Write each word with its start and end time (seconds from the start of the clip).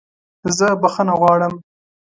زه 0.57 0.67
بخښنه 0.81 1.13
غواړم! 1.21 1.53